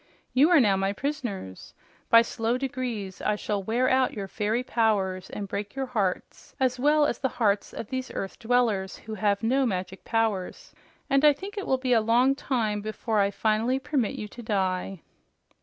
[0.33, 1.75] You are now my prisoners.
[2.09, 6.79] By slow degrees I shall wear out your fairy powers and break your hearts, as
[6.79, 10.73] well as the hearts of these earth dwellers who have no magic powers,
[11.07, 14.41] and I think it will be a long time before I finally permit you to
[14.41, 15.01] die."